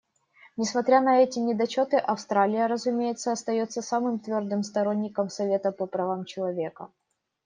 Несмотря 0.57 0.99
на 0.99 1.21
эти 1.21 1.37
недочеты, 1.37 1.97
Австралия, 1.97 2.65
разумеется, 2.65 3.31
остается 3.33 3.83
самым 3.83 4.17
твердым 4.17 4.63
сторонником 4.63 5.29
Совета 5.29 5.71
по 5.71 5.85
правам 5.85 6.25
человека. 6.25 6.89